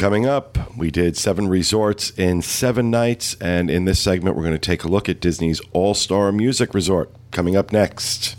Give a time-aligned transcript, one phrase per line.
[0.00, 4.54] Coming up, we did seven resorts in seven nights, and in this segment, we're going
[4.54, 7.10] to take a look at Disney's All Star Music Resort.
[7.32, 8.34] Coming up next.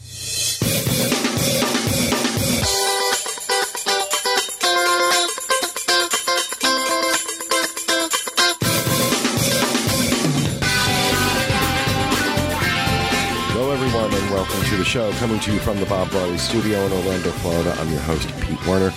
[13.54, 15.12] Hello, everyone, and welcome to the show.
[15.20, 17.76] Coming to you from the Bob Varley Studio in Orlando, Florida.
[17.80, 18.91] I'm your host, Pete Werner,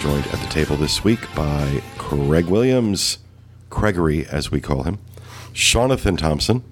[0.00, 3.18] joined at the table this week by Craig Williams,
[3.70, 4.98] Gregory, as we call him,
[5.52, 6.62] Jonathan Thompson,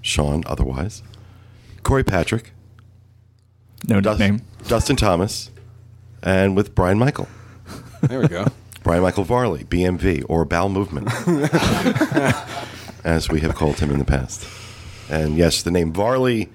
[0.00, 1.02] Sean, otherwise,
[1.82, 2.52] Corey Patrick,
[3.86, 4.42] No Dus- nickname.
[4.66, 5.50] Dustin Thomas,
[6.22, 7.28] and with Brian Michael.
[8.02, 8.46] There we go.
[8.82, 11.08] Brian Michael Varley, BMV, or Bowel Movement,
[13.04, 14.46] as we have called him in the past.
[15.10, 16.50] And yes, the name Varley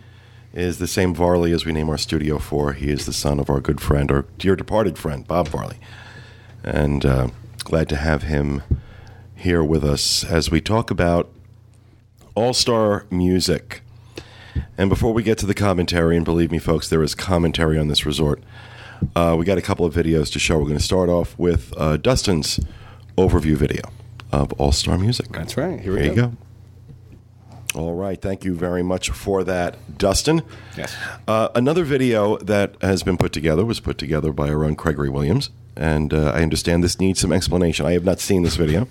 [0.54, 2.74] is the same Varley as we name our studio for.
[2.74, 5.78] He is the son of our good friend, our dear departed friend, Bob Varley.
[6.64, 7.30] And uh,
[7.64, 8.64] glad to have him
[9.36, 11.30] here with us as we talk about
[12.36, 13.82] all star music.
[14.78, 17.88] And before we get to the commentary, and believe me, folks, there is commentary on
[17.88, 18.44] this resort.
[19.16, 20.58] Uh, we got a couple of videos to show.
[20.58, 22.60] We're going to start off with uh, Dustin's
[23.18, 23.84] overview video
[24.32, 25.28] of All Star Music.
[25.32, 25.80] That's right.
[25.80, 26.49] Here we There you go.
[27.80, 27.88] Go.
[27.88, 28.22] All right.
[28.22, 30.42] Thank you very much for that, Dustin.
[30.78, 30.96] Yes.
[31.28, 35.10] Uh, another video that has been put together was put together by our own Gregory
[35.10, 35.50] Williams.
[35.76, 37.86] And uh, I understand this needs some explanation.
[37.86, 38.88] I have not seen this video,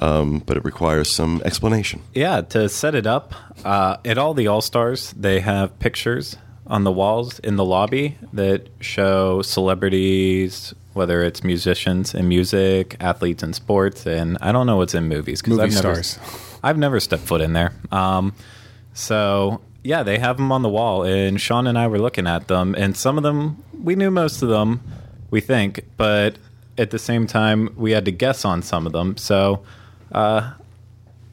[0.00, 2.02] um, but it requires some explanation.
[2.14, 3.32] Yeah, to set it up,
[3.64, 6.36] uh, at all the All Stars, they have pictures
[6.66, 13.42] on the walls in the lobby that show celebrities, whether it's musicians in music, athletes
[13.42, 16.53] in sports, and I don't know what's in movies because Movie I've never, stars.
[16.64, 17.72] I've never stepped foot in there.
[17.92, 18.34] Um,
[18.94, 22.48] so yeah, they have them on the wall, and Sean and I were looking at
[22.48, 24.80] them, and some of them we knew most of them,
[25.30, 26.36] we think, but
[26.78, 29.16] at the same time we had to guess on some of them.
[29.18, 29.62] So
[30.10, 30.54] uh,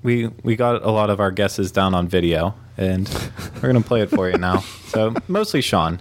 [0.04, 3.09] we we got a lot of our guesses down on video, and
[3.56, 4.59] we're gonna play it for you now.
[4.88, 6.00] So mostly Sean.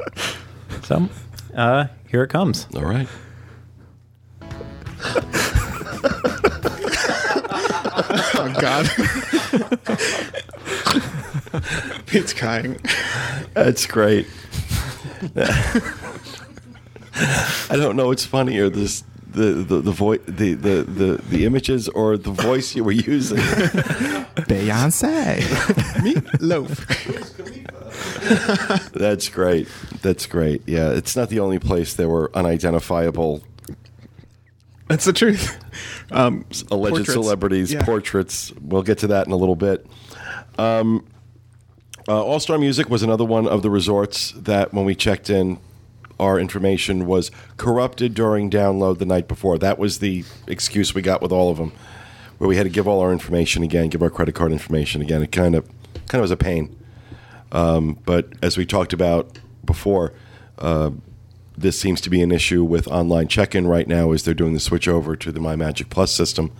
[0.82, 1.08] So
[1.54, 2.66] uh, here it comes.
[2.74, 3.08] All right.
[8.42, 8.86] Oh God.
[12.06, 12.78] Pete's crying.
[13.54, 14.26] That's great.
[15.36, 15.92] I
[17.76, 22.16] don't know what's funnier this the the the, vo- the the the the images or
[22.16, 23.38] the voice you were using.
[24.48, 25.40] Beyonce.
[26.40, 26.86] Loaf.
[28.92, 29.68] That's great.
[30.02, 30.62] That's great.
[30.66, 33.42] Yeah, it's not the only place there were unidentifiable
[34.90, 35.56] That's the truth.
[36.10, 37.12] Um, alleged portraits.
[37.12, 37.84] celebrities Yeah.
[37.84, 38.52] portraits.
[38.60, 39.86] We'll get to that in a little bit.
[40.58, 41.06] Um,
[42.08, 45.58] uh, All Star Music was another one of the resorts that, when we checked in,
[46.18, 49.58] our information was corrupted during download the night before.
[49.58, 51.70] That was the excuse we got with all of them,
[52.38, 55.22] where we had to give all our information again, give our credit card information again.
[55.22, 55.66] It kind of
[56.08, 56.76] kind of was a pain.
[57.52, 60.12] Um, but as we talked about before,
[60.58, 60.90] uh,
[61.60, 64.60] this seems to be an issue with online check-in right now as they're doing the
[64.60, 66.50] switch over to the My Magic Plus system.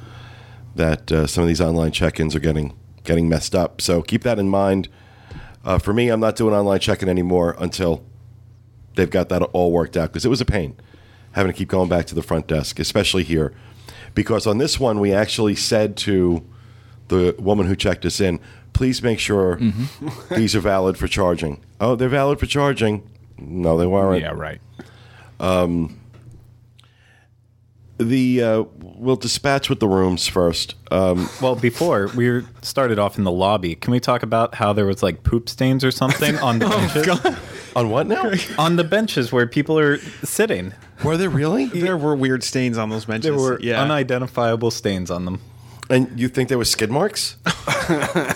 [0.76, 3.80] That uh, some of these online check-ins are getting getting messed up.
[3.80, 4.88] So keep that in mind.
[5.64, 8.04] Uh, for me, I'm not doing online check-in anymore until
[8.94, 10.76] they've got that all worked out because it was a pain
[11.32, 13.52] having to keep going back to the front desk, especially here.
[14.14, 16.44] Because on this one, we actually said to
[17.08, 18.40] the woman who checked us in,
[18.72, 19.60] please make sure
[20.30, 21.60] these are valid for charging.
[21.80, 23.08] Oh, they're valid for charging.
[23.38, 24.22] No, they weren't.
[24.22, 24.60] yeah, right.
[27.98, 30.74] The uh, we'll dispatch with the rooms first.
[30.90, 34.86] Um, Well, before we started off in the lobby, can we talk about how there
[34.86, 37.36] was like poop stains or something on the benches?
[37.76, 38.32] on what now?
[38.58, 40.72] on the benches where people are sitting.
[41.04, 41.66] Were there really?
[41.66, 43.24] There were weird stains on those benches.
[43.24, 43.82] There were yeah.
[43.82, 45.40] unidentifiable stains on them.
[45.90, 47.36] And you think there were skid marks?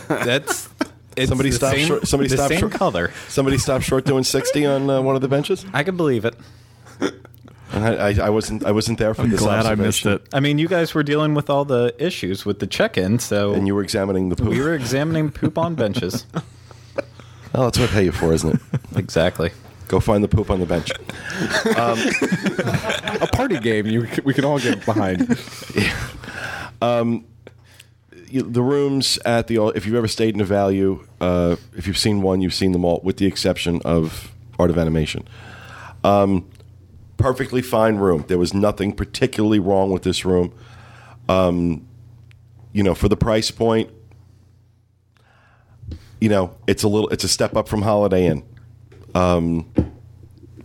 [0.08, 0.68] That's
[1.16, 3.12] it's Somebody the stopped same, short- somebody the stopped same short- color.
[3.28, 6.34] Somebody stopped short doing sixty on uh, one of the benches, I can believe it.
[7.00, 8.64] And I, I, I wasn't.
[8.64, 9.40] I wasn't there for I'm this.
[9.40, 10.22] glad I missed it.
[10.32, 13.66] I mean, you guys were dealing with all the issues with the check-in, so And
[13.66, 14.48] you were examining the poop.
[14.48, 16.26] we were examining poop on benches.
[17.54, 18.60] oh, that's what I pay you for, isn't it?
[18.96, 19.50] exactly.
[19.88, 20.90] Go find the poop on the bench.
[23.22, 25.38] A party game you we can all get behind.
[28.30, 31.98] You- the rooms at the if you've ever stayed in a value, uh, if you've
[31.98, 35.28] seen one, you've seen them all, with the exception of Art of Animation.
[36.02, 36.44] Um,
[37.24, 38.22] perfectly fine room.
[38.28, 40.52] There was nothing particularly wrong with this room.
[41.26, 41.88] Um,
[42.74, 43.88] you know, for the price point,
[46.20, 48.42] you know, it's a little, it's a step up from Holiday Inn.
[49.14, 49.72] Um,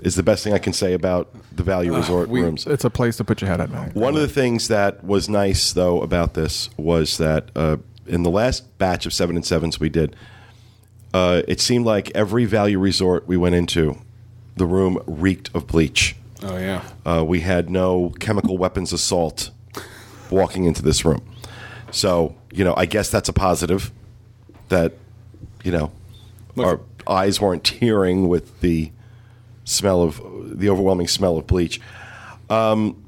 [0.04, 2.68] is the best thing I can say about the Value Resort we- rooms.
[2.68, 3.96] It's a place to put your head at night.
[3.96, 8.30] One of the things that was nice, though, about this was that uh, in the
[8.30, 10.14] last batch of seven and sevens we did,
[11.14, 13.98] uh, it seemed like every value resort we went into,
[14.58, 16.18] the room reeked of bleach.
[16.44, 16.84] Oh yeah.
[17.06, 19.52] Uh, we had no chemical weapons assault
[20.30, 21.22] walking into this room.
[21.92, 23.92] So, you know, I guess that's a positive
[24.70, 24.94] that,
[25.64, 25.92] you know,
[26.58, 28.92] our eyes weren't tearing with the
[29.64, 30.22] smell of
[30.60, 31.82] the overwhelming smell of bleach.
[32.50, 33.04] Um,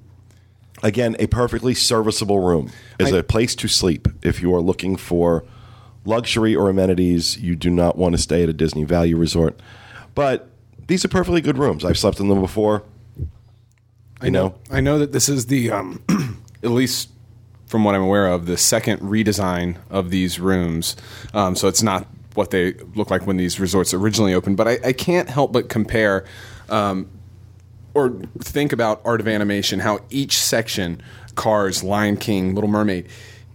[0.83, 4.95] again, a perfectly serviceable room is I- a place to sleep if you are looking
[4.95, 5.44] for
[6.06, 7.38] luxury or amenities.
[7.38, 9.60] You do not want to stay at a Disney Value Resort,
[10.16, 10.50] but
[10.88, 11.86] these are perfectly good rooms.
[11.86, 12.83] I've slept in them before.
[14.21, 14.56] I know.
[14.69, 16.03] I know that this is the, um,
[16.63, 17.09] at least
[17.65, 20.95] from what I'm aware of, the second redesign of these rooms.
[21.33, 24.57] Um, so it's not what they look like when these resorts originally opened.
[24.57, 26.25] But I, I can't help but compare
[26.69, 27.09] um,
[27.94, 28.09] or
[28.39, 31.01] think about Art of Animation, how each section,
[31.35, 33.07] Cars, Lion King, Little Mermaid,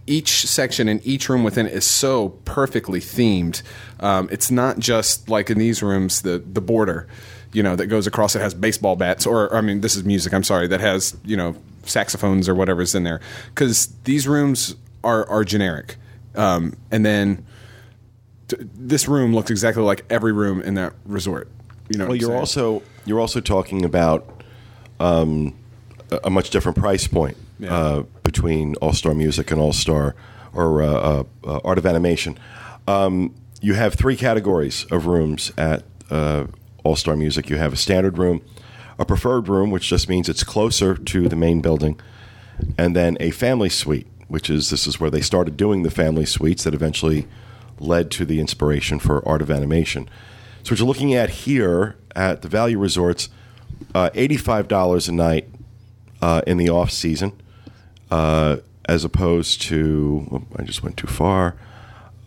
[0.05, 3.61] each section and each room within it is so perfectly themed.
[3.99, 7.07] Um, it's not just like in these rooms, the the border,
[7.53, 10.33] you know, that goes across it has baseball bats, or I mean, this is music.
[10.33, 13.19] I'm sorry, that has you know saxophones or whatever's in there,
[13.53, 15.95] because these rooms are are generic,
[16.35, 17.45] um, and then
[18.47, 21.49] t- this room looks exactly like every room in that resort.
[21.89, 22.39] You know, Well, you're saying?
[22.39, 24.43] also you're also talking about
[24.99, 25.55] um,
[26.11, 27.73] a a much different price point Yeah.
[27.73, 30.15] uh, between All Star Music and All Star
[30.53, 32.37] or uh, uh, uh, Art of Animation.
[32.87, 36.45] Um, you have three categories of rooms at uh,
[36.83, 37.49] All Star Music.
[37.49, 38.41] You have a standard room,
[38.97, 41.99] a preferred room, which just means it's closer to the main building,
[42.77, 46.25] and then a family suite, which is this is where they started doing the family
[46.25, 47.27] suites that eventually
[47.79, 50.09] led to the inspiration for Art of Animation.
[50.63, 53.29] So what you're looking at here at the Value Resorts,
[53.93, 55.47] uh, eighty-five dollars a night
[56.21, 57.31] uh, in the off season,
[58.09, 61.55] uh, as opposed to oh, I just went too far.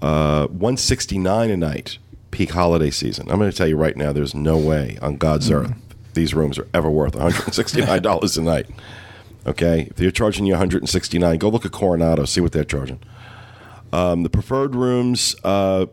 [0.00, 1.98] Uh, one sixty-nine a night
[2.30, 3.30] peak holiday season.
[3.30, 5.74] I'm going to tell you right now, there's no way on God's earth
[6.14, 8.66] these rooms are ever worth one hundred and sixty-nine dollars a night.
[9.46, 13.00] Okay, if they're charging you 169, go look at Coronado, see what they're charging.
[13.90, 15.86] Um, the preferred rooms, a uh,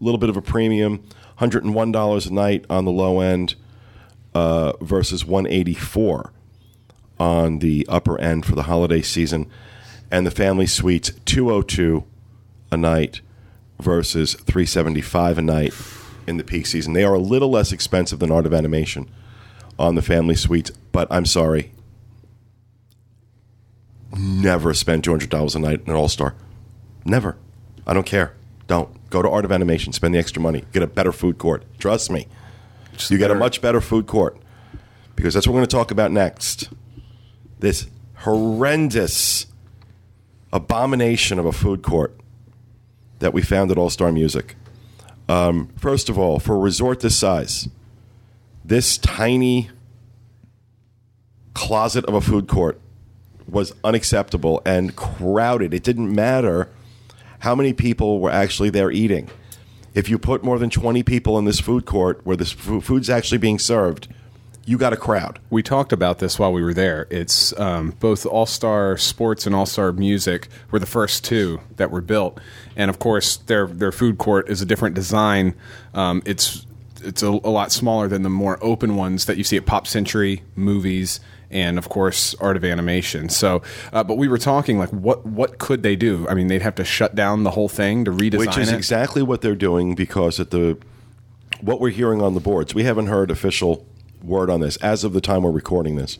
[0.00, 1.04] little bit of a premium,
[1.38, 3.56] $101 a night on the low end
[4.34, 6.32] uh, versus 184
[7.20, 9.50] on the upper end for the holiday season.
[10.10, 12.04] And the family suites, 202
[12.72, 13.20] a night
[13.80, 15.74] versus 375 a night
[16.26, 16.92] in the peak season.
[16.92, 19.10] They are a little less expensive than Art of Animation
[19.78, 21.72] on the family suites, but I'm sorry.
[24.16, 26.34] Never spend $200 a night in an All Star.
[27.04, 27.36] Never.
[27.86, 28.34] I don't care.
[28.66, 29.10] Don't.
[29.10, 29.92] Go to Art of Animation.
[29.92, 30.64] Spend the extra money.
[30.72, 31.64] Get a better food court.
[31.78, 32.26] Trust me.
[33.08, 34.38] you get a much better food court.
[35.16, 36.70] Because that's what we're going to talk about next.
[37.58, 37.86] This
[38.18, 39.46] horrendous
[40.52, 42.18] abomination of a food court
[43.18, 44.56] that we found at All Star Music.
[45.28, 47.68] Um, first of all, for a resort this size,
[48.64, 49.70] this tiny
[51.54, 52.80] closet of a food court
[53.48, 55.72] was unacceptable and crowded.
[55.72, 56.68] It didn't matter
[57.40, 59.30] how many people were actually there eating.
[59.94, 63.38] If you put more than 20 people in this food court where this food's actually
[63.38, 64.08] being served,
[64.66, 65.38] you got a crowd.
[65.50, 67.06] we talked about this while we were there.
[67.10, 71.90] It's um, both All Star Sports and All Star Music were the first two that
[71.90, 72.40] were built,
[72.76, 75.54] and of course their their food court is a different design.
[75.92, 76.66] Um, it's
[77.02, 79.86] it's a, a lot smaller than the more open ones that you see at Pop
[79.86, 81.20] Century movies.
[81.50, 83.28] And of course, art of animation.
[83.28, 86.26] So, uh, but we were talking like, what what could they do?
[86.28, 88.74] I mean, they'd have to shut down the whole thing to redesign Which is it.
[88.74, 90.78] exactly what they're doing because at the
[91.60, 93.86] what we're hearing on the boards, we haven't heard official
[94.24, 96.18] word on this as of the time we're recording this.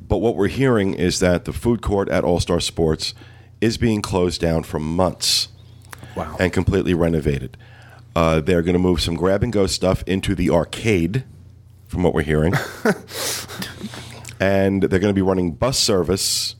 [0.00, 3.14] But what we're hearing is that the food court at All Star Sports
[3.60, 5.48] is being closed down for months
[6.16, 6.36] wow.
[6.40, 7.56] and completely renovated.
[8.16, 11.24] Uh, they're going to move some grab and go stuff into the arcade,
[11.86, 12.54] from what we're hearing.
[14.40, 16.56] and they're going to be running bus service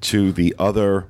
[0.00, 1.06] to the other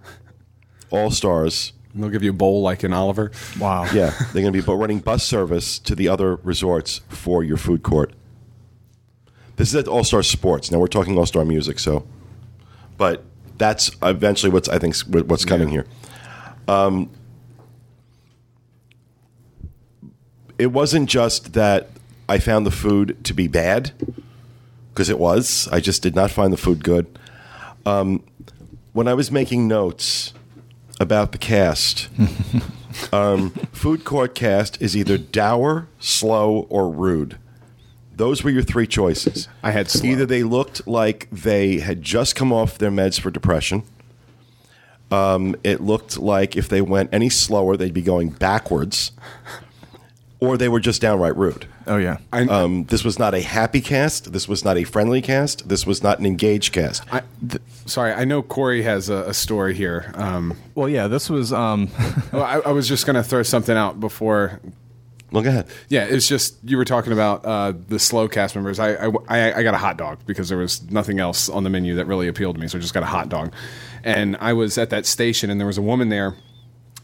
[0.90, 1.72] All Stars.
[1.94, 3.32] They'll give you a bowl like in Oliver.
[3.58, 3.84] Wow.
[3.92, 7.82] Yeah, they're going to be running bus service to the other resorts for your food
[7.82, 8.12] court.
[9.60, 10.70] This is at All Star Sports.
[10.70, 12.06] Now we're talking All Star Music, so,
[12.96, 13.22] but
[13.58, 14.96] that's eventually what's I think
[15.28, 15.84] what's coming here.
[16.66, 17.10] Um,
[20.58, 21.90] it wasn't just that
[22.26, 23.92] I found the food to be bad,
[24.94, 25.68] because it was.
[25.70, 27.18] I just did not find the food good.
[27.84, 28.24] Um,
[28.94, 30.32] when I was making notes
[30.98, 32.08] about the cast,
[33.12, 37.36] um, food court cast is either dour, slow, or rude.
[38.20, 39.48] Those were your three choices.
[39.62, 40.10] I had slow.
[40.10, 43.82] either they looked like they had just come off their meds for depression.
[45.10, 49.12] Um, it looked like if they went any slower, they'd be going backwards,
[50.38, 51.64] or they were just downright rude.
[51.86, 52.18] Oh yeah.
[52.30, 54.34] I, Um, this was not a happy cast.
[54.34, 55.70] This was not a friendly cast.
[55.70, 57.02] This was not an engaged cast.
[57.10, 60.12] I, th- sorry, I know Corey has a, a story here.
[60.14, 61.08] Um, well, yeah.
[61.08, 61.54] This was.
[61.54, 61.88] Um,
[62.34, 64.60] oh, I, I was just going to throw something out before.
[65.32, 65.68] Look ahead.
[65.88, 68.78] Yeah, it's just you were talking about uh, the slow cast members.
[68.78, 71.70] I, I, I I got a hot dog because there was nothing else on the
[71.70, 73.52] menu that really appealed to me, so I just got a hot dog.
[74.02, 76.34] And I was at that station, and there was a woman there.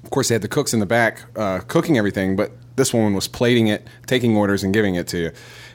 [0.02, 3.14] Of course, they had the cooks in the back uh, cooking everything, but this woman
[3.14, 5.32] was plating it, taking orders, and giving it to you.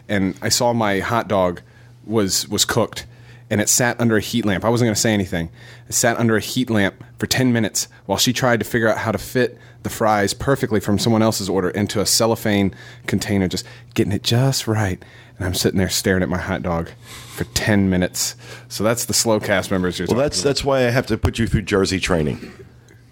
[0.10, 1.62] And I saw my hot dog
[2.06, 3.06] was was cooked,
[3.52, 4.66] and it sat under a heat lamp.
[4.66, 5.52] I wasn't going to say anything.
[5.88, 8.98] It sat under a heat lamp for ten minutes while she tried to figure out
[8.98, 12.74] how to fit the fries perfectly from someone else's order into a cellophane
[13.08, 15.04] container, just getting it just right.
[15.38, 16.90] And I'm sitting there staring at my hot dog
[17.36, 18.36] for ten minutes.
[18.70, 20.50] So that's the slow cast members you're Well, that's about.
[20.50, 22.52] that's why I have to put you through Jersey training.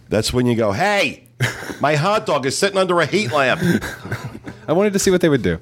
[0.09, 1.27] That's when you go, hey,
[1.81, 3.61] my hot dog is sitting under a heat lamp.
[4.67, 5.59] I wanted to see what they would do.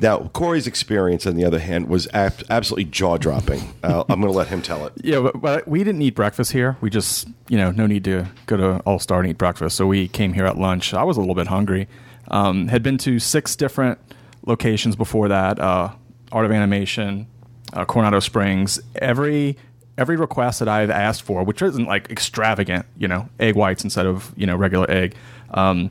[0.00, 0.18] No.
[0.18, 3.60] Now, Corey's experience, on the other hand, was ab- absolutely jaw dropping.
[3.82, 4.92] Uh, I'm going to let him tell it.
[5.02, 6.76] yeah, but, but we didn't eat breakfast here.
[6.80, 9.76] We just, you know, no need to go to All Star and eat breakfast.
[9.76, 10.94] So we came here at lunch.
[10.94, 11.88] I was a little bit hungry.
[12.28, 13.98] Um, had been to six different
[14.46, 15.58] locations before that.
[15.58, 15.92] Uh,
[16.32, 17.26] Art of Animation,
[17.72, 18.80] uh, Coronado Springs.
[18.94, 19.56] Every
[19.98, 24.06] every request that I've asked for, which isn't like extravagant, you know, egg whites instead
[24.06, 25.14] of you know regular egg.
[25.50, 25.90] Um,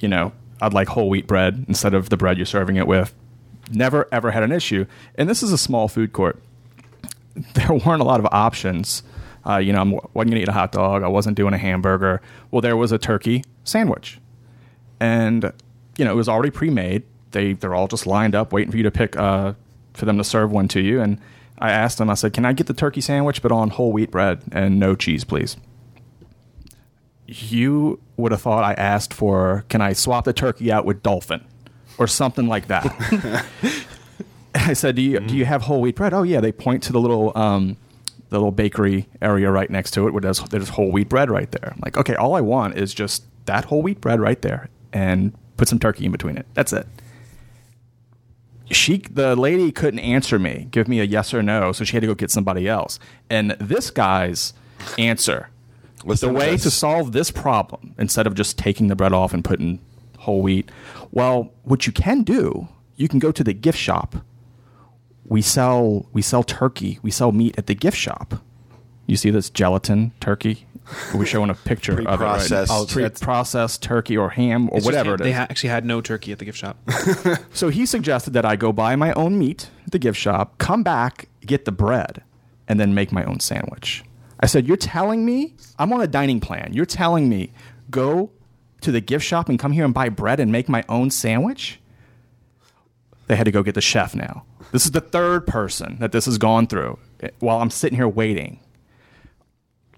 [0.00, 0.32] you know,
[0.62, 3.12] I'd like whole wheat bread instead of the bread you're serving it with.
[3.70, 4.86] Never ever had an issue.
[5.16, 6.42] And this is a small food court.
[7.54, 9.02] There weren't a lot of options.
[9.46, 11.02] Uh, you know, I wasn't going to eat a hot dog.
[11.02, 12.20] I wasn't doing a hamburger.
[12.50, 14.20] Well, there was a turkey sandwich,
[15.00, 15.50] and
[15.96, 17.04] you know it was already pre-made.
[17.30, 19.54] They they're all just lined up, waiting for you to pick uh,
[19.94, 21.00] for them to serve one to you.
[21.00, 21.18] And
[21.58, 22.10] I asked them.
[22.10, 24.94] I said, "Can I get the turkey sandwich, but on whole wheat bread and no
[24.94, 25.56] cheese, please?"
[27.26, 31.44] You would have thought I asked for, can I swap the turkey out with dolphin
[31.98, 33.46] or something like that?
[34.54, 36.12] I said, do you, do you have whole wheat bread?
[36.12, 36.40] Oh, yeah.
[36.40, 37.76] They point to the little, um,
[38.28, 41.50] the little bakery area right next to it where there's, there's whole wheat bread right
[41.50, 41.72] there.
[41.72, 45.32] I'm like, okay, all I want is just that whole wheat bread right there and
[45.56, 46.46] put some turkey in between it.
[46.54, 46.86] That's it.
[48.70, 52.00] She, the lady couldn't answer me, give me a yes or no, so she had
[52.00, 52.98] to go get somebody else.
[53.28, 54.54] And this guy's
[54.98, 55.50] answer
[56.04, 56.62] Listen the way this.
[56.64, 59.80] to solve this problem instead of just taking the bread off and putting
[60.18, 60.70] whole wheat
[61.10, 64.16] well what you can do you can go to the gift shop
[65.24, 68.34] we sell we sell turkey we sell meat at the gift shop
[69.06, 70.66] you see this gelatin turkey
[71.14, 72.72] we're showing a picture of it right Pre-processed.
[72.72, 76.00] Oh, pre-processed turkey or ham or It's just- whatever it they ha- actually had no
[76.00, 76.76] turkey at the gift shop.
[77.52, 80.82] so he suggested that I go buy my own meat at the gift shop, come
[80.82, 82.22] back, get the bread,
[82.66, 84.02] and then make my own sandwich.
[84.42, 86.72] I said, You're telling me I'm on a dining plan.
[86.72, 87.52] You're telling me
[87.90, 88.30] go
[88.80, 91.80] to the gift shop and come here and buy bread and make my own sandwich?
[93.28, 94.44] They had to go get the chef now.
[94.72, 98.08] This is the third person that this has gone through eh, while I'm sitting here
[98.08, 98.58] waiting.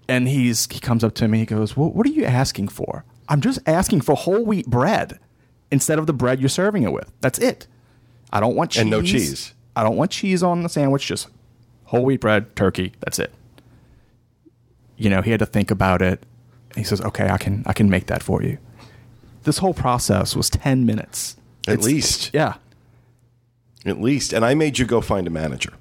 [0.07, 3.03] And he's he comes up to me, he goes, well, what are you asking for?
[3.27, 5.19] I'm just asking for whole wheat bread
[5.71, 7.11] instead of the bread you're serving it with.
[7.21, 7.65] That's it.
[8.31, 8.81] I don't want cheese.
[8.81, 9.53] And no cheese.
[9.75, 11.27] I don't want cheese on the sandwich, just
[11.85, 13.33] whole wheat bread, turkey, that's it.
[14.97, 16.23] You know, he had to think about it.
[16.75, 18.57] He says, "Okay, I can I can make that for you."
[19.43, 21.35] This whole process was 10 minutes.
[21.67, 22.31] At It's- least.
[22.33, 22.55] Yeah.
[23.85, 24.33] At least.
[24.33, 25.73] And I made you go find a manager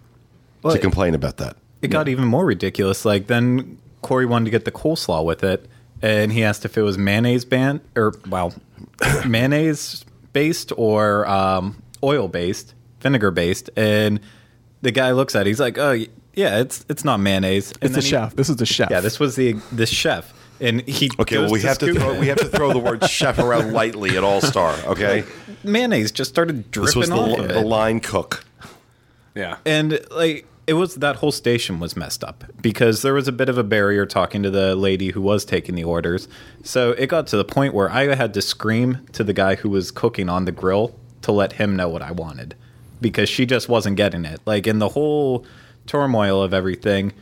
[0.62, 1.56] to complain about that.
[1.80, 3.04] It got even more ridiculous.
[3.04, 5.66] Like then Corey wanted to get the coleslaw with it,
[6.02, 8.52] and he asked if it was mayonnaise ban or well,
[9.26, 14.20] mayonnaise based or um, oil based, vinegar based, and
[14.82, 15.50] the guy looks at it.
[15.50, 16.04] He's like, "Oh,
[16.36, 18.36] yeah, it's it's not mayonnaise." And It's the he- chef.
[18.36, 18.90] This is the chef.
[18.90, 22.18] Yeah, this was the this chef, and he Okay, well, goes we have to throw,
[22.18, 24.74] we have to throw the word chef around lightly at All Star.
[24.86, 25.24] Okay,
[25.62, 28.44] mayonnaise just started dripping this was the, off of the line cook.
[29.34, 29.56] Yeah.
[29.66, 33.48] and like it was that whole station was messed up because there was a bit
[33.48, 36.28] of a barrier talking to the lady who was taking the orders
[36.62, 39.68] so it got to the point where i had to scream to the guy who
[39.68, 42.54] was cooking on the grill to let him know what i wanted
[43.00, 45.44] because she just wasn't getting it like in the whole
[45.86, 47.12] turmoil of everything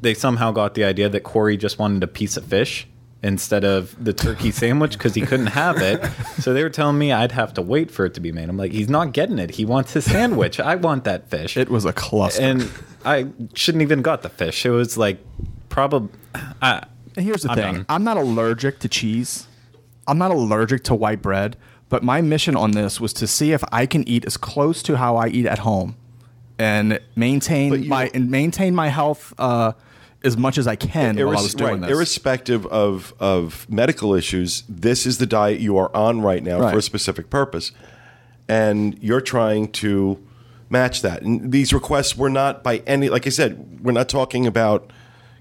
[0.00, 2.86] they somehow got the idea that corey just wanted a piece of fish
[3.22, 6.04] instead of the turkey sandwich because he couldn't have it.
[6.40, 8.48] So they were telling me I'd have to wait for it to be made.
[8.48, 9.52] I'm like, he's not getting it.
[9.52, 10.58] He wants his sandwich.
[10.58, 11.56] I want that fish.
[11.56, 12.42] It was a cluster.
[12.42, 12.70] and
[13.04, 14.66] I shouldn't even got the fish.
[14.66, 15.18] It was like
[15.68, 16.10] probably.
[16.60, 16.84] I,
[17.16, 17.86] here's the I'm thing done.
[17.88, 19.46] I'm not allergic to cheese.
[20.08, 21.56] I'm not allergic to white bread.
[21.88, 24.96] But my mission on this was to see if I can eat as close to
[24.96, 25.94] how I eat at home,
[26.58, 29.72] and maintain my and maintain my health uh,
[30.24, 31.90] as much as I can while I was doing right, this.
[31.90, 36.78] Irrespective of, of medical issues, this is the diet you are on right now for
[36.78, 37.72] a specific purpose.
[38.48, 40.22] And you're trying to
[40.68, 41.22] match that.
[41.22, 44.92] And these requests were not by any, like I said, we're not talking about,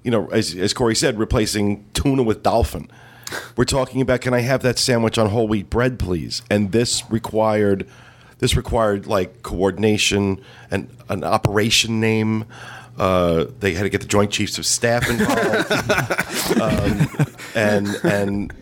[0.03, 2.89] you know, as, as Corey said, replacing tuna with dolphin.
[3.55, 6.41] We're talking about can I have that sandwich on whole wheat bread, please?
[6.49, 7.87] And this required
[8.41, 12.43] this required like coordination and an operation name.
[12.97, 15.71] Uh, they had to get the Joint Chiefs of Staff involved,
[16.61, 18.53] um, and and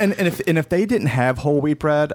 [0.00, 2.14] and and if and if they didn't have whole wheat bread,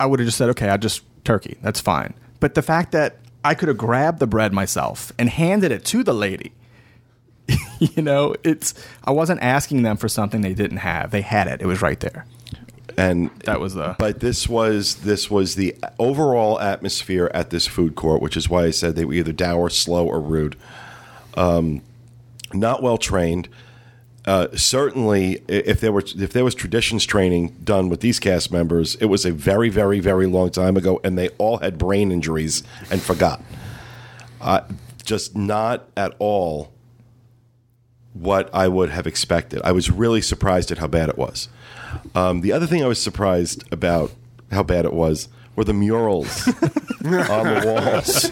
[0.00, 1.58] I would have just said, okay, I just turkey.
[1.60, 2.14] That's fine.
[2.40, 6.02] But the fact that I could have grabbed the bread myself and handed it to
[6.02, 6.52] the lady,
[7.78, 11.10] you know, it's I wasn't asking them for something they didn't have.
[11.10, 11.60] They had it.
[11.60, 12.24] It was right there.
[12.98, 17.94] And That was the- But this was this was the overall atmosphere at this food
[17.94, 20.56] court, which is why I said they were either dour, slow, or rude.
[21.34, 21.82] Um,
[22.52, 23.48] not well trained.
[24.26, 28.96] Uh, certainly, if there were if there was traditions training done with these cast members,
[28.96, 32.62] it was a very, very, very long time ago, and they all had brain injuries
[32.90, 33.40] and forgot.
[34.40, 34.60] Uh,
[35.04, 36.72] just not at all
[38.12, 39.62] what I would have expected.
[39.64, 41.48] I was really surprised at how bad it was.
[42.14, 44.12] Um, the other thing I was surprised about
[44.50, 48.30] how bad it was were the murals on the walls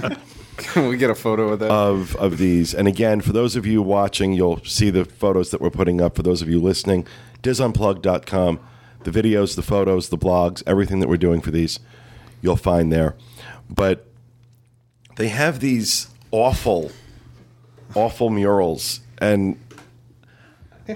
[0.57, 1.71] Can we get a photo of that?
[1.71, 2.73] of of these.
[2.75, 6.17] And again, for those of you watching, you'll see the photos that we're putting up.
[6.17, 7.07] For those of you listening,
[7.43, 8.61] disunplugged.com,
[9.05, 11.79] the videos, the photos, the blogs, everything that we're doing for these,
[12.41, 13.17] you'll find there.
[13.69, 14.07] But
[15.17, 16.91] they have these awful,
[17.95, 19.01] awful murals.
[19.19, 19.59] And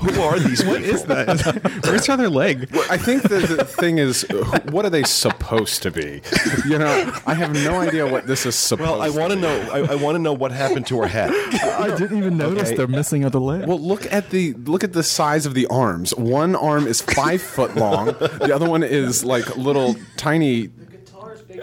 [0.01, 0.95] who are these What people?
[0.95, 1.83] is that?
[1.85, 2.69] Where's the other leg?
[2.91, 4.27] I think the, the thing is,
[4.71, 6.23] what are they supposed to be?
[6.67, 8.89] You know, I have no idea what this is supposed.
[8.91, 9.43] Well, I to want to be.
[9.43, 9.69] know.
[9.73, 11.31] I, I want to know what happened to her head.
[11.31, 12.77] I didn't even notice Okay.
[12.77, 13.67] they're missing other leg.
[13.67, 16.15] Well, look at the look at the size of the arms.
[16.15, 18.07] One arm is five foot long.
[18.07, 20.71] The other one is like little tiny.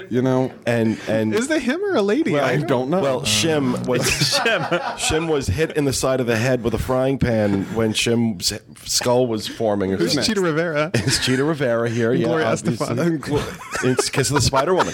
[0.10, 2.40] You know, And and Is it him or a lady?
[2.40, 3.02] I don't know.
[3.02, 4.62] Well, Shim was Shim.
[4.98, 8.54] Shim was hit in the side of the head with a frying pan when Shim's
[8.86, 9.94] skull was forming.
[9.94, 10.28] Or Who's something.
[10.28, 10.92] Chita Rivera?
[10.94, 12.14] It's Chita Rivera here.
[12.14, 12.86] Yeah, Gloria obviously.
[12.88, 13.84] Estefan.
[13.84, 14.94] It's because of the Spider Woman.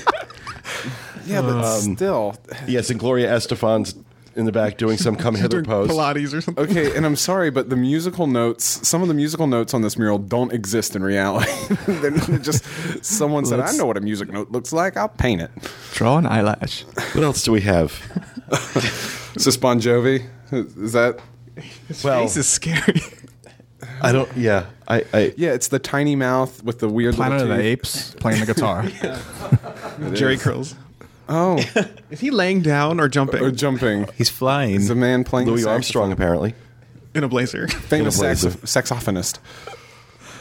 [1.26, 2.36] yeah, but um, still.
[2.68, 3.96] Yes, and Gloria Estefan's
[4.36, 5.90] in the back doing some come hither Doing pose.
[5.90, 6.64] Pilates or something.
[6.70, 9.98] Okay, and I'm sorry, but the musical notes, some of the musical notes on this
[9.98, 11.52] mural don't exist in reality.
[11.88, 12.64] They're just
[13.04, 14.98] someone said, "I Let's- know what a music note looks like.
[14.98, 15.52] I'll paint it."
[15.94, 16.84] Draw an eyelash.
[17.14, 17.92] What else do we have?
[19.36, 20.28] Is this Bon Jovi?
[20.52, 21.20] Is that?
[22.04, 23.02] Well, Face is scary.
[24.02, 24.30] I don't.
[24.36, 25.06] Yeah, I.
[25.14, 27.72] I Yeah, it's the tiny mouth with the weird Planet of little the teeth.
[27.80, 28.84] Apes playing the guitar.
[30.14, 30.76] Jheri curls.
[31.30, 31.58] Oh,
[32.12, 34.08] Is he laying down or jumping or jumping.
[34.18, 34.72] He's flying.
[34.72, 36.54] He's a man playing Louis the Armstrong apparently,
[37.14, 37.68] in a blazer?
[37.70, 39.40] famous In a sax- saxophonist.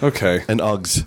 [0.03, 0.45] Okay.
[0.49, 1.07] and Uggs.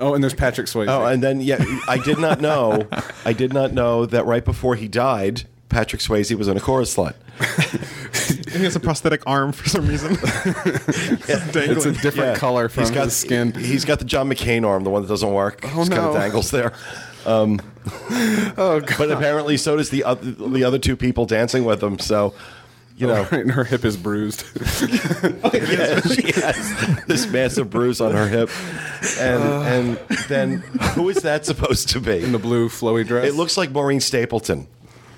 [0.00, 0.88] Oh, and there's Patrick Swayze.
[0.88, 2.86] Oh, and then yeah, I did not know.
[3.24, 6.96] I did not know that right before he died, Patrick Swayze was on a chorus
[6.98, 7.14] line.
[8.28, 10.16] And he has a prosthetic arm for some reason.
[10.20, 12.36] It's it's a different Yeah.
[12.36, 13.52] color from he's got, his skin.
[13.52, 15.60] He's got the John McCain arm, the one that doesn't work.
[15.64, 16.08] Oh Just kind no.
[16.10, 16.72] of dangles there.
[17.26, 17.60] Um,
[18.56, 18.94] oh, God.
[18.98, 21.98] but apparently, so does the other, the other two people dancing with him.
[21.98, 22.34] So,
[22.96, 24.44] you know, and her hip is bruised.
[25.52, 28.48] yeah, she has this massive bruise on her hip,
[29.20, 29.42] and
[29.98, 30.58] and then
[30.94, 32.22] who is that supposed to be?
[32.24, 33.26] in the blue flowy dress.
[33.26, 34.66] It looks like Maureen Stapleton.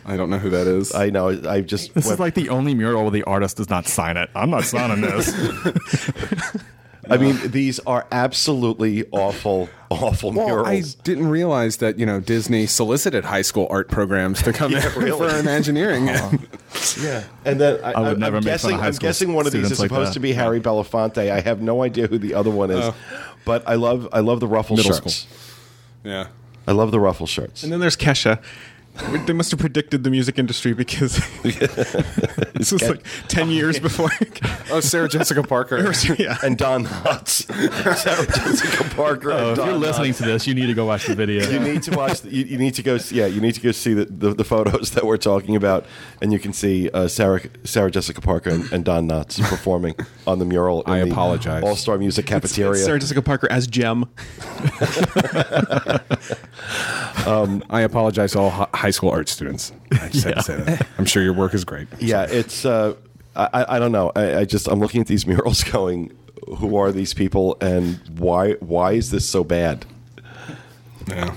[0.05, 0.95] I don't know who that is.
[0.95, 1.29] I know.
[1.49, 4.31] I just This is like the only mural where the artist does not sign it.
[4.35, 5.31] I'm not signing this.
[7.11, 10.69] I mean, these are absolutely awful, awful well, murals.
[10.69, 14.93] I didn't realize that you know Disney solicited high school art programs to come Yeah,
[14.95, 15.31] in really?
[15.31, 16.09] for Imagineering.
[17.03, 19.47] Yeah, and then I, I would am never make fun of high I'm guessing one
[19.47, 20.15] of these is like supposed that.
[20.15, 21.31] to be Harry Belafonte.
[21.31, 22.95] I have no idea who the other one is, oh.
[23.45, 24.09] but I love.
[24.13, 25.27] I love the ruffle Middle shirts.
[26.05, 26.29] yeah.
[26.67, 27.63] I love the ruffle shirts.
[27.63, 28.43] and then there's Kesha.
[29.27, 34.11] They must have predicted the music industry because this was like 10 years before.
[34.71, 35.93] Oh, Sarah Jessica Parker.
[36.19, 36.37] yeah.
[36.43, 37.47] and Don Knotts,
[37.97, 39.31] Sarah Jessica Parker.
[39.33, 40.17] Oh, if Don you're listening Knotts.
[40.19, 41.49] to this, you need to go watch the video.
[41.49, 42.23] You need to watch.
[42.23, 42.99] The, you, you need to go.
[43.11, 45.87] Yeah, you need to go see the, the, the photos that we're talking about,
[46.21, 49.95] and you can see uh, Sarah Sarah Jessica Parker and, and Don Knotts performing
[50.27, 50.83] on the mural.
[50.83, 51.63] in I the apologize.
[51.63, 52.85] All Star Music It's- it's Cafeteria.
[52.85, 54.07] Sarah Jessica Parker as Gem.
[57.71, 59.71] I apologize all hi- high school art students.
[59.93, 60.87] I just had to say that.
[60.97, 61.89] I'm sure your work is great.
[62.01, 62.65] Yeah, it's.
[62.65, 62.95] Uh,
[63.37, 64.11] I, I- I don't know.
[64.17, 66.17] I, I just I'm looking at these murals, going,
[66.59, 69.85] who are these people, and why why is this so bad?
[71.07, 71.35] Yeah.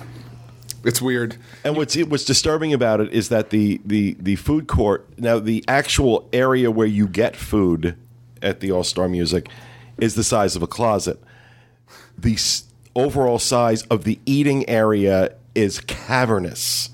[0.86, 1.36] It's weird.
[1.66, 5.64] And what's what's disturbing about it is that the the the food court now the
[5.68, 7.96] actual area where you get food
[8.42, 9.48] at the All Star Music
[10.00, 11.22] is the size of a closet.
[12.18, 12.64] The s-
[12.96, 16.90] overall size of the eating area is cavernous.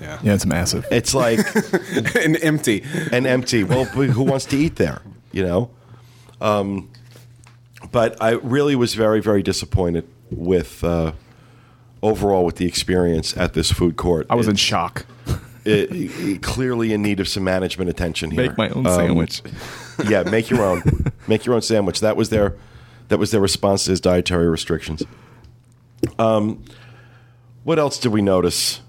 [0.00, 0.18] Yeah.
[0.22, 0.86] Yeah, it's massive.
[0.90, 1.40] It's like
[2.16, 2.84] and empty.
[3.12, 3.64] and empty.
[3.64, 5.02] Well, who wants to eat there?
[5.32, 5.70] You know.
[6.40, 6.90] Um,
[7.92, 11.12] but I really was very very disappointed with uh,
[12.02, 14.26] overall with the experience at this food court.
[14.30, 15.04] I was in shock.
[15.64, 18.48] it, it- clearly in need of some management attention here.
[18.48, 19.42] Make my own Um, sandwich.
[20.06, 20.82] yeah, make your own.
[21.26, 22.00] make your own sandwich.
[22.00, 22.54] That was their
[23.08, 25.02] that was their response to his dietary restrictions.
[26.18, 26.62] Um,
[27.64, 28.80] what else did we notice?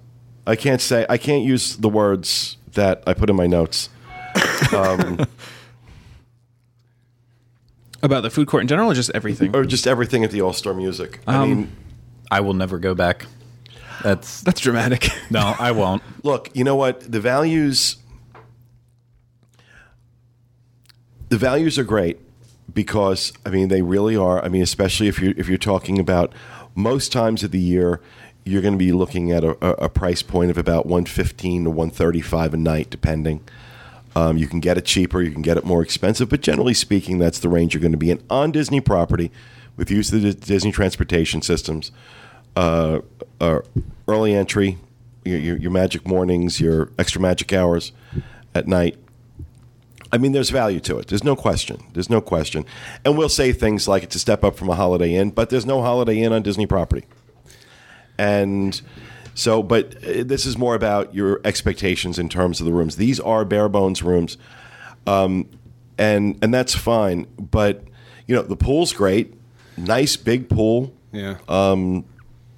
[0.50, 1.06] I can't say.
[1.08, 3.90] I can't use the words that I put in my notes.
[4.76, 5.20] Um,
[8.02, 9.56] about the food court in general, or just everything?
[9.56, 11.20] or just everything at the All Star Music.
[11.28, 11.72] I um, mean,
[12.32, 13.28] I will never go back.
[14.02, 15.10] That's That's dramatic.
[15.30, 16.02] no, I won't.
[16.24, 17.02] look, you know what?
[17.02, 17.98] The values,
[21.30, 22.20] the values are great
[22.74, 24.44] because I mean they really are.
[24.44, 26.34] I mean, especially if you are if you're talking about
[26.74, 28.02] most times of the year,
[28.50, 29.52] you're going to be looking at a,
[29.84, 33.42] a, price point of about one fifteen to one thirty five a night, depending.
[34.16, 37.20] Um, you can get it cheaper, you can get it more expensive, but generally speaking,
[37.20, 39.32] that's the range you're going to be in on Disney property
[39.78, 41.92] with use of the Disney transportation systems.
[42.56, 43.00] Uh,
[43.40, 43.60] uh,
[44.08, 44.78] early entry,
[45.24, 47.92] your, your, your magic mornings, your extra magic hours
[48.56, 48.98] at night.
[50.12, 51.08] I mean, there's value to it.
[51.08, 51.84] There's no question.
[51.94, 52.66] There's no question.
[53.06, 55.68] And we'll say things like it's a step up from a Holiday Inn, but there's
[55.68, 57.06] no Holiday Inn on Disney property.
[58.20, 58.80] And
[59.34, 62.98] so, but uh, this is more about your expectations in terms of the rooms.
[62.98, 64.38] These are bare bones rooms,
[65.08, 65.48] um,
[65.98, 67.26] and and that's fine.
[67.40, 67.86] But
[68.28, 69.34] you know, the pool's great,
[69.78, 71.38] nice big pool Yeah.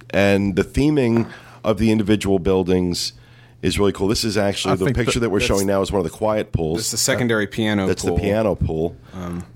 [0.10, 1.30] and the theming
[1.64, 3.14] of the individual buildings
[3.62, 4.08] is really cool.
[4.08, 6.16] This is actually I the picture that- that, we're showing now is one of the
[6.18, 6.80] quiet pools.
[6.80, 8.16] it's the secondary piano That's pool.
[8.16, 8.96] the piano pool.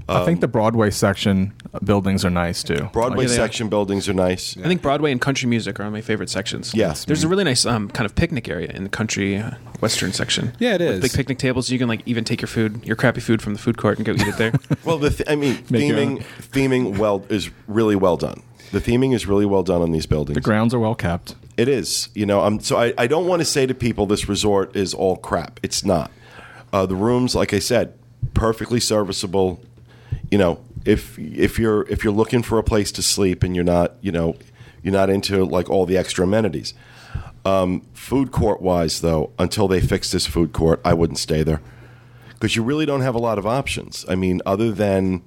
[0.08, 2.90] I think the Broadway section uh, buildings are nice too.
[2.94, 3.38] Broadway Yeah, they are.
[3.38, 4.56] section buildings are nice.
[4.58, 6.74] I think Broadway and country music are my favorite sections.
[6.76, 7.06] Yes.
[7.06, 10.54] there's a really nice um, kind of picnic area in the country uh, western section.
[10.60, 11.70] Yeah, it is With big picnic tables.
[11.72, 14.06] You can like even take your food, your crappy food from the food court, and
[14.06, 14.54] go eat it there.
[14.86, 18.44] Well, the th- I mean, theming theming well is really well done.
[18.72, 20.36] The theming is really well done on these buildings.
[20.36, 21.36] The grounds are well kept.
[21.58, 22.42] It is, you know.
[22.42, 25.60] Um, so I, I don't want to say to people this resort is all crap.
[25.64, 26.12] It's not.
[26.74, 27.94] Uh, the rooms, like I said,
[28.34, 29.62] perfectly serviceable.
[30.30, 33.64] You know, if if you're if you're looking for a place to sleep and you're
[33.64, 34.36] not, you know,
[34.84, 36.74] you're not into like all the extra amenities.
[37.46, 41.62] Um, food court wise, though, until they fix this food court, I wouldn't stay there
[42.34, 44.04] because you really don't have a lot of options.
[44.10, 45.22] I mean, other than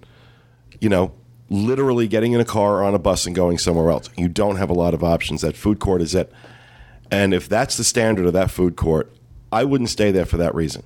[0.81, 1.13] you know,
[1.51, 4.11] literally getting in a car or on a bus and going somewhere else.
[4.17, 5.41] You don't have a lot of options.
[5.41, 6.33] That food court is it.
[7.11, 9.11] And if that's the standard of that food court,
[9.51, 10.83] I wouldn't stay there for that reason.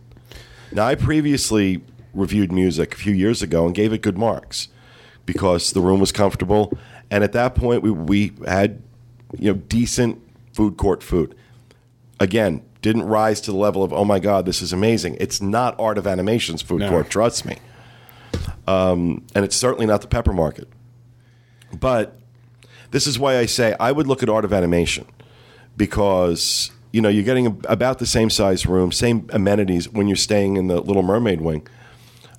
[0.70, 1.82] Now, I previously
[2.14, 4.68] reviewed music a few years ago and gave it good marks
[5.26, 6.76] because the room was comfortable.
[7.10, 8.82] And at that point, we, we had
[9.38, 10.20] you know decent
[10.52, 11.34] food court food.
[12.20, 15.16] Again, didn't rise to the level of oh my god, this is amazing.
[15.20, 16.88] It's not Art of Animation's food No.
[16.90, 17.10] court.
[17.10, 17.56] Trust me
[18.66, 20.68] and it's certainly not the Pepper Market.
[21.78, 22.18] But
[22.90, 25.06] this is why I say I would look at Art of Animation
[25.76, 30.56] because you know you're getting about the same size room, same amenities when you're staying
[30.56, 31.66] in the Little Mermaid wing.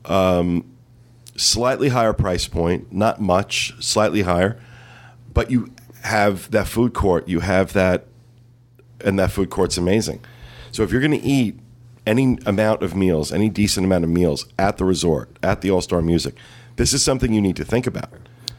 [0.05, 0.65] Um,
[1.35, 4.59] slightly higher price point, not much, slightly higher,
[5.33, 7.27] but you have that food court.
[7.27, 8.05] You have that,
[9.03, 10.23] and that food court's amazing.
[10.71, 11.59] So if you're going to eat
[12.05, 15.81] any amount of meals, any decent amount of meals at the resort, at the All
[15.81, 16.35] Star Music,
[16.75, 18.09] this is something you need to think about.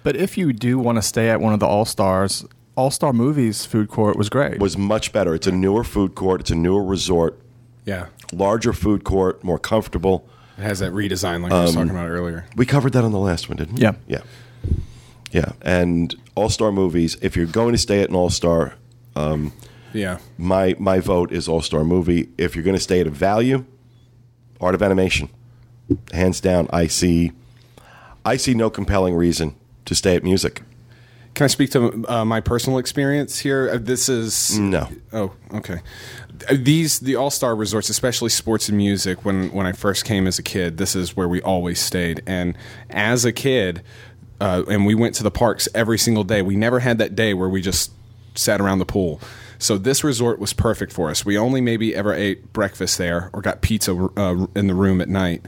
[0.03, 2.45] But if you do want to stay at one of the All Stars,
[2.77, 4.59] All Star Movies food court was great.
[4.61, 5.35] Was much better.
[5.35, 6.41] It's a newer food court.
[6.43, 7.39] It's a newer resort,
[7.85, 8.07] Yeah.
[8.33, 10.29] larger food court, more comfortable.
[10.59, 12.39] It has that redesign like I was talking about earlier.
[12.51, 13.83] Um, we covered that on the last one, didn't we?
[13.83, 13.95] Yeah.
[14.07, 14.21] Yeah.
[15.33, 15.53] Yeah.
[15.63, 18.75] And All Star movies, if you're going to stay at an All Star,
[19.17, 19.53] um,
[19.95, 20.19] Yeah.
[20.37, 22.29] my my vote is All Star movie.
[22.37, 23.65] If you're going to stay at a value,
[24.61, 25.29] Art of Animation,
[26.13, 26.69] hands down.
[26.73, 27.33] I see,
[28.25, 29.55] I see no compelling reason
[29.87, 30.63] to stay at music.
[31.35, 33.71] Can I speak to uh, my personal experience here?
[33.73, 34.89] Uh, This is No.
[35.13, 35.79] Oh, okay.
[36.49, 39.25] Uh, These the All Star resorts, especially sports and music.
[39.25, 42.23] When when I first came as a kid, this is where we always stayed.
[42.27, 42.57] And
[42.91, 43.83] as a kid,
[44.41, 46.43] uh, and we went to the parks every single day.
[46.43, 47.93] We never had that day where we just
[48.35, 49.21] sat around the pool.
[49.65, 51.25] So this resort was perfect for us.
[51.25, 55.09] We only maybe ever ate breakfast there or got pizza uh, in the room at
[55.09, 55.47] night.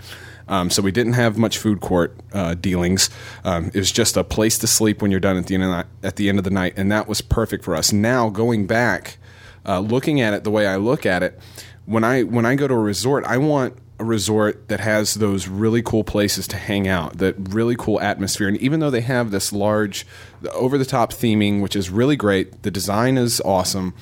[0.48, 3.10] Um, so we didn't have much food court uh, dealings.
[3.44, 5.68] Um, it was just a place to sleep when you're done at the end of
[5.68, 7.92] the night, at the end of the night, and that was perfect for us.
[7.92, 9.18] Now going back,
[9.66, 11.38] uh, looking at it the way I look at it,
[11.84, 15.48] when I when I go to a resort, I want a resort that has those
[15.48, 18.48] really cool places to hang out, that really cool atmosphere.
[18.48, 20.06] And even though they have this large,
[20.52, 23.94] over the top theming, which is really great, the design is awesome.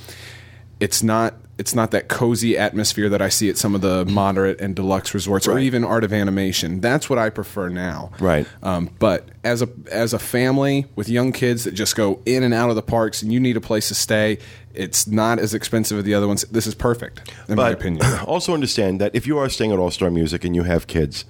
[0.81, 4.61] It's not it's not that cozy atmosphere that I see at some of the moderate
[4.61, 6.81] and deluxe resorts, or even Art of Animation.
[6.81, 8.11] That's what I prefer now.
[8.19, 8.47] Right.
[8.63, 12.53] Um, but as a as a family with young kids that just go in and
[12.53, 14.39] out of the parks, and you need a place to stay,
[14.75, 16.43] it's not as expensive as the other ones.
[16.51, 18.05] This is perfect, in my opinion.
[18.27, 21.25] also understand that if you are staying at All Star Music and you have kids,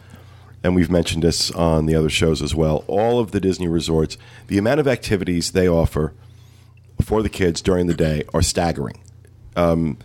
[0.63, 4.17] and we've mentioned this on the other shows as well, all of the Disney resorts,
[4.47, 6.15] the amount of activities they offer
[7.03, 9.01] for the kids during the day are staggering.
[9.57, 9.99] Um,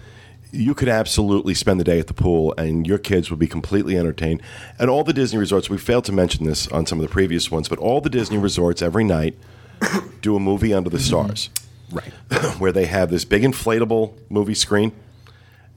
[0.51, 3.97] you could absolutely spend the day at the pool and your kids would be completely
[3.97, 4.41] entertained.
[4.79, 7.51] And all the Disney resorts, we failed to mention this on some of the previous
[7.51, 9.35] ones, but all the Disney resorts every night
[10.21, 11.49] do a movie under the stars
[11.91, 12.11] right.
[12.59, 14.91] where they have this big inflatable movie screen,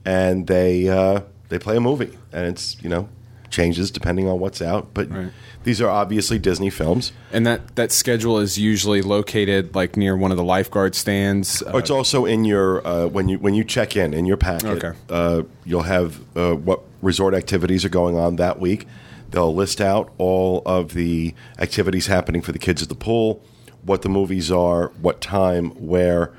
[0.05, 3.09] and they uh, they play a movie, and it's you know
[3.53, 4.89] changes depending on what's out.
[4.95, 5.29] But Right.
[5.63, 7.13] these are obviously Disney films.
[7.33, 11.63] And that, that schedule is usually located like near one of the lifeguard stands.
[11.63, 14.83] Or it's also in your uh, when you when you check in in your packet.
[14.83, 14.99] Okay.
[15.09, 18.89] Uh, you'll have uh, what resort activities are going on that week.
[19.31, 23.43] They'll list out all of the activities happening for the kids at the pool,
[23.83, 26.33] what the movies are, what time, where,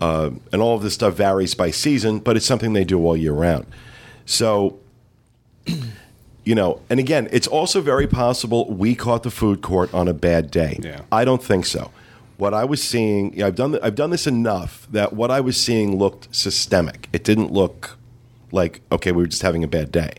[0.00, 3.16] uh, and all of this stuff varies by season, but it's something they do all
[3.16, 3.66] year round.
[4.26, 4.78] So,
[6.44, 10.14] you know, and again, it's also very possible we caught the food court on a
[10.14, 10.78] bad day.
[10.82, 11.02] Yeah.
[11.12, 11.90] I don't think so.
[12.38, 15.56] What I was seeing, yeah, I've done I've done this enough that what I was
[15.58, 17.08] seeing looked systemic.
[17.12, 17.98] It didn't look
[18.50, 20.14] like okay, we were just having a bad day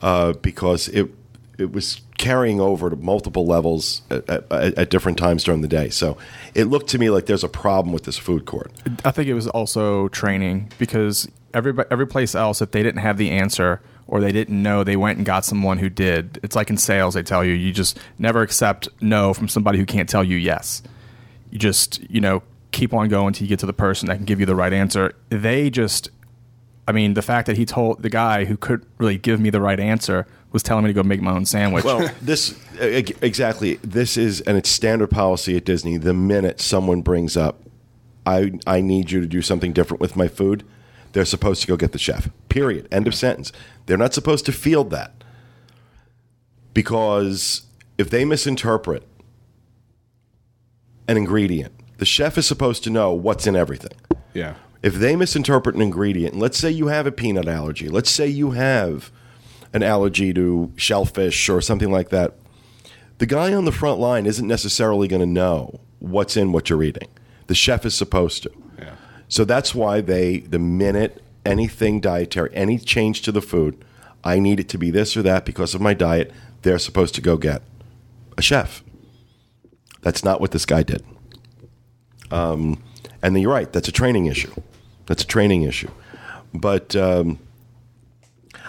[0.00, 1.10] uh, because it
[1.58, 5.88] it was carrying over to multiple levels at, at, at different times during the day.
[5.88, 6.16] So
[6.54, 8.72] it looked to me like there's a problem with this food court.
[9.04, 13.18] I think it was also training because every every place else, if they didn't have
[13.18, 16.38] the answer or they didn't know, they went and got someone who did.
[16.42, 19.86] It's like in sales, they tell you you just never accept no from somebody who
[19.86, 20.82] can't tell you yes.
[21.50, 22.42] You just you know
[22.74, 24.72] keep on going until you get to the person that can give you the right
[24.72, 25.14] answer.
[25.30, 26.10] They just,
[26.86, 29.60] I mean, the fact that he told the guy who couldn't really give me the
[29.60, 31.84] right answer was telling me to go make my own sandwich.
[31.84, 33.76] Well, this uh, e- exactly.
[33.76, 35.96] This is, and it's standard policy at Disney.
[35.96, 37.60] The minute someone brings up,
[38.26, 40.64] I I need you to do something different with my food,
[41.14, 42.28] they're supposed to go get the chef.
[42.48, 42.86] Period.
[42.92, 43.50] End of sentence.
[43.86, 45.24] They're not supposed to field that
[46.74, 47.62] because
[47.96, 49.06] if they misinterpret
[51.08, 53.92] an ingredient, the chef is supposed to know what's in everything
[54.34, 54.54] yeah.
[54.82, 58.50] if they misinterpret an ingredient, let's say you have a peanut allergy, let's say you
[58.50, 59.10] have
[59.72, 62.34] an allergy to shellfish or something like that,
[63.18, 66.82] the guy on the front line isn't necessarily going to know what's in what you're
[66.82, 67.08] eating.
[67.46, 68.63] The chef is supposed to.
[69.34, 73.84] So that's why they, the minute anything dietary, any change to the food,
[74.22, 76.30] I need it to be this or that because of my diet,
[76.62, 77.62] they're supposed to go get
[78.38, 78.84] a chef.
[80.02, 81.04] That's not what this guy did.
[82.30, 82.80] Um,
[83.24, 84.54] and then you're right, that's a training issue.
[85.06, 85.90] That's a training issue.
[86.54, 87.40] But um,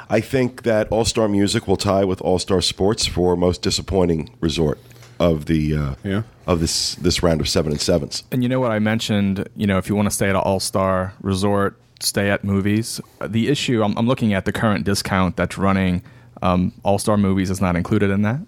[0.10, 4.36] I think that All Star Music will tie with All Star Sports for most disappointing
[4.40, 4.80] resort
[5.20, 6.24] of the uh, Yeah.
[6.48, 8.24] Of this this round of seven and sevens.
[8.32, 9.48] And you know what I mentioned?
[9.56, 13.02] You know, if you want to stay at an all star resort, stay at movies.
[13.26, 16.04] The issue, I'm, I'm looking at the current discount that's running.
[16.42, 18.40] Um, all star movies is not included in that.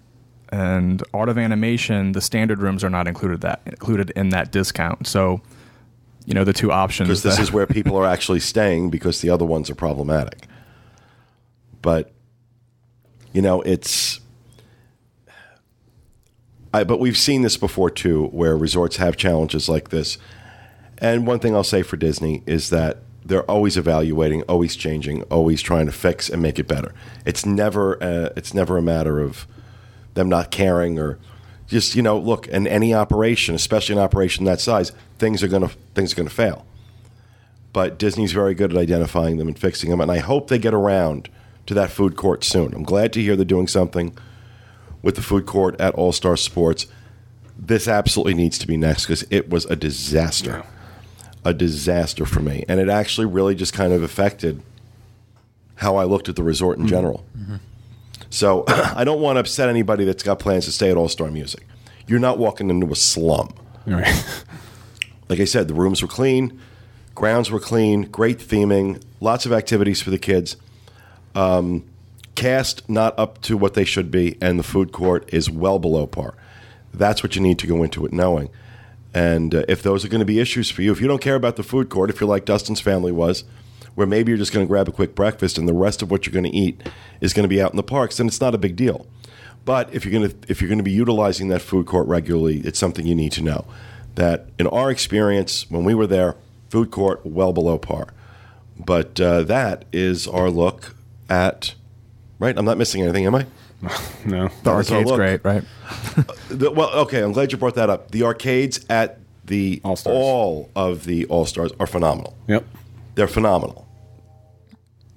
[0.50, 5.06] And Art of Animation, the standard rooms are not included that included in that discount.
[5.06, 5.42] So,
[6.24, 7.08] you know, the two options.
[7.08, 10.46] because this is where people are actually staying because the other ones are problematic.
[11.82, 12.12] But
[13.32, 14.20] you know, it's
[16.72, 20.18] I but we've seen this before too where resorts have challenges like this.
[20.98, 25.62] And one thing I'll say for Disney is that they're always evaluating, always changing, always
[25.62, 26.92] trying to fix and make it better.
[27.24, 29.46] It's never uh, it's never a matter of
[30.14, 31.18] them not caring or
[31.68, 35.70] just you know look in any operation, especially an operation that size, things are gonna
[35.94, 36.66] things are gonna fail.
[37.72, 40.74] But Disney's very good at identifying them and fixing them, and I hope they get
[40.74, 41.28] around
[41.66, 42.74] to that food court soon.
[42.74, 44.16] I'm glad to hear they're doing something
[45.02, 46.86] with the food court at All Star Sports.
[47.58, 50.64] This absolutely needs to be next because it was a disaster,
[51.44, 54.62] a disaster for me, and it actually really just kind of affected
[55.76, 57.24] how I looked at the resort in general.
[58.30, 61.30] So I don't want to upset anybody that's got plans to stay at All Star
[61.30, 61.66] Music.
[62.06, 63.54] You're not walking into a slum.
[63.86, 64.24] Right.
[65.28, 66.58] Like I said, the rooms were clean,
[67.14, 70.56] grounds were clean, great theming, lots of activities for the kids.
[71.34, 71.84] Um,
[72.38, 76.06] cast not up to what they should be, and the food court is well below
[76.06, 76.34] par.
[76.94, 78.48] That's what you need to go into it knowing.
[79.12, 81.34] And uh, if those are going to be issues for you, if you don't care
[81.34, 83.42] about the food court, if you're like Dustin's family was,
[83.96, 86.24] where maybe you're just going to grab a quick breakfast and the rest of what
[86.26, 86.80] you're going to eat
[87.20, 89.08] is going to be out in the parks, then it's not a big deal.
[89.64, 92.60] But if you're going to if you're going to be utilizing that food court regularly,
[92.60, 93.66] it's something you need to know.
[94.14, 96.36] That in our experience, when we were there,
[96.70, 98.14] food court well below par.
[98.78, 100.94] But uh, that is our look
[101.28, 101.74] at.
[102.38, 103.46] Right, I'm not missing anything, am I?
[104.24, 104.48] No.
[104.48, 105.16] The That was our arcade's look.
[105.18, 105.62] great, right?
[106.50, 108.10] The, well, okay, I'm glad you brought that up.
[108.10, 110.14] The arcades at the All-Stars.
[110.16, 112.36] all of the All Stars are phenomenal.
[112.48, 112.64] Yep.
[113.14, 113.86] They're phenomenal.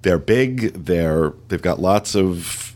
[0.02, 0.72] They're big.
[0.84, 2.74] They're they've got lots of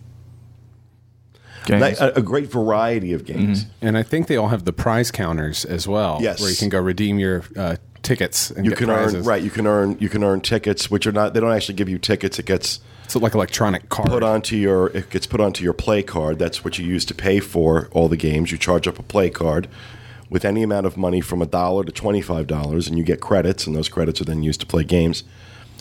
[1.66, 2.00] Games.
[2.00, 3.66] a, a great variety of games.
[3.82, 6.18] And I think they all have the prize counters as well.
[6.20, 6.40] Yes.
[6.40, 9.14] Where you can go redeem your uh, tickets and You get can prizes.
[9.16, 9.42] earn right.
[9.42, 11.34] You can earn you can earn tickets, which are not.
[11.34, 12.38] They don't actually give you tickets.
[12.38, 14.08] It gets So like electronic card.
[14.08, 16.38] put onto your it gets put onto your play card.
[16.38, 18.50] That's what you use to pay for all the games.
[18.52, 19.68] You charge up a play card
[20.28, 23.20] with any amount of money from a dollar to twenty five dollars, and you get
[23.20, 25.22] credits, and those credits are then used to play games.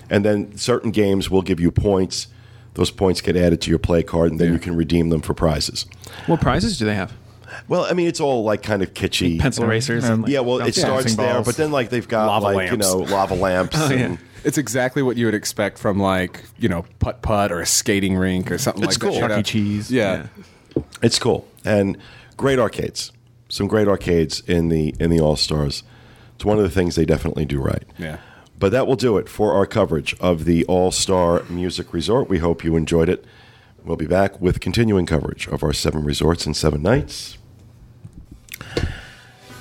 [0.10, 2.28] And then certain games will give you points.
[2.76, 5.34] Those points get added to your play card, and then you can redeem them for
[5.34, 5.86] prizes.
[6.28, 7.14] What prizes do they have?
[7.70, 9.40] Well, I mean, it's all like kind of kitschy.
[9.40, 10.04] Pencil erasers.
[10.04, 12.28] Um, and- And like, yeah, well, it starts Bouncing there, but then like they've got
[12.28, 12.88] Lava like you lamps.
[12.94, 13.76] know lava lamps.
[13.80, 14.18] Oh, yeah.
[14.46, 17.66] And, It's exactly what you would expect from like you know putt putt or a
[17.66, 19.20] skating rink or something It's like cool.
[19.20, 19.30] that.
[19.30, 19.44] Chuck E.
[19.44, 19.92] Cheese.
[19.92, 20.28] Yeah.
[21.02, 21.98] It's cool and
[22.38, 23.12] great arcades.
[23.50, 25.84] Some great arcades in the in the All Stars.
[26.36, 27.84] It's one of the things they definitely do right.
[27.98, 28.18] Yeah.
[28.58, 32.30] But that will do it for our coverage of the All Star Music Resort.
[32.30, 33.24] We hope you enjoyed it.
[33.84, 37.38] We'll be back with continuing coverage of our seven resorts and seven nights.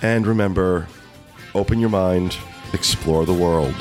[0.00, 0.86] And remember,
[1.54, 2.36] open your mind,
[2.72, 3.74] explore the world.